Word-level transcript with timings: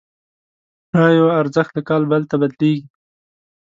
داراییو 0.91 1.27
ارزښت 1.39 1.71
له 1.77 1.81
کال 1.89 2.03
بل 2.11 2.21
ته 2.29 2.35
بدلېږي. 2.41 2.85